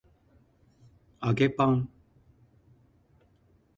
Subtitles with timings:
[1.21, 1.87] 揚げパン